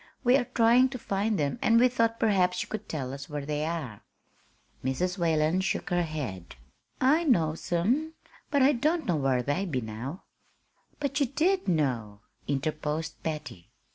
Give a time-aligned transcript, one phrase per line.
[0.23, 3.45] We are trying to find them, and we thought perhaps you could tell us where
[3.45, 4.01] they are."
[4.83, 5.19] Mrs.
[5.19, 6.55] Whalen shook her head.
[6.99, 8.13] "I knows 'em,
[8.49, 10.23] but I don't know whar they be now."
[10.99, 13.69] "But you did know," interposed Patty.